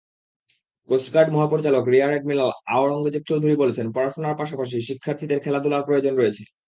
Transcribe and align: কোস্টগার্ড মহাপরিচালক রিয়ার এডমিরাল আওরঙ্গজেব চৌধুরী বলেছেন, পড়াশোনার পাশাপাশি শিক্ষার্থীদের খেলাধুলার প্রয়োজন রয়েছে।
কোস্টগার্ড 0.89 1.29
মহাপরিচালক 1.31 1.83
রিয়ার 1.87 2.11
এডমিরাল 2.13 2.51
আওরঙ্গজেব 2.75 3.23
চৌধুরী 3.25 3.55
বলেছেন, 3.55 3.85
পড়াশোনার 3.91 4.39
পাশাপাশি 4.39 4.77
শিক্ষার্থীদের 4.87 5.43
খেলাধুলার 5.43 5.85
প্রয়োজন 5.87 6.13
রয়েছে। 6.15 6.43